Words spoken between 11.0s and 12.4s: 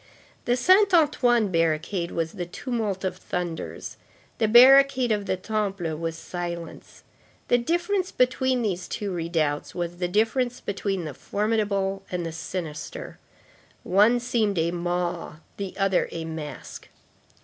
the formidable and the